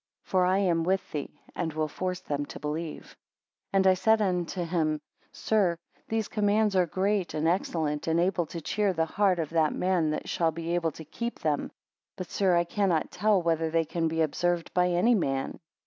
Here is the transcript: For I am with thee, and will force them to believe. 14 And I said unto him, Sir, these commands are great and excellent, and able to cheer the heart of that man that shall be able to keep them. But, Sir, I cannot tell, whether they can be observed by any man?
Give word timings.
For 0.23 0.47
I 0.47 0.57
am 0.57 0.83
with 0.83 1.11
thee, 1.11 1.39
and 1.55 1.71
will 1.73 1.87
force 1.87 2.21
them 2.21 2.47
to 2.47 2.59
believe. 2.59 3.03
14 3.69 3.69
And 3.73 3.85
I 3.85 3.93
said 3.93 4.19
unto 4.19 4.63
him, 4.65 4.99
Sir, 5.31 5.77
these 6.07 6.27
commands 6.27 6.75
are 6.75 6.87
great 6.87 7.35
and 7.35 7.47
excellent, 7.47 8.07
and 8.07 8.19
able 8.19 8.47
to 8.47 8.61
cheer 8.61 8.93
the 8.93 9.05
heart 9.05 9.37
of 9.37 9.51
that 9.51 9.73
man 9.73 10.09
that 10.09 10.27
shall 10.27 10.51
be 10.51 10.73
able 10.73 10.89
to 10.93 11.05
keep 11.05 11.41
them. 11.41 11.71
But, 12.15 12.31
Sir, 12.31 12.55
I 12.55 12.63
cannot 12.63 13.11
tell, 13.11 13.43
whether 13.43 13.69
they 13.69 13.85
can 13.85 14.07
be 14.07 14.23
observed 14.23 14.73
by 14.73 14.87
any 14.87 15.13
man? 15.13 15.59